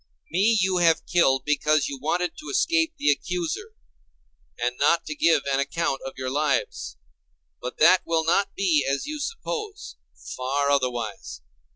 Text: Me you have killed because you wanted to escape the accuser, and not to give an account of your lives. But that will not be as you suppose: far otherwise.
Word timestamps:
Me 0.31 0.57
you 0.59 0.77
have 0.77 1.05
killed 1.05 1.43
because 1.45 1.87
you 1.87 1.99
wanted 2.01 2.35
to 2.35 2.49
escape 2.49 2.95
the 2.97 3.11
accuser, 3.11 3.75
and 4.59 4.75
not 4.79 5.05
to 5.05 5.13
give 5.13 5.43
an 5.53 5.59
account 5.59 6.01
of 6.03 6.13
your 6.17 6.31
lives. 6.31 6.97
But 7.61 7.77
that 7.77 8.01
will 8.03 8.25
not 8.25 8.55
be 8.55 8.83
as 8.83 9.05
you 9.05 9.19
suppose: 9.19 9.97
far 10.35 10.71
otherwise. 10.71 11.41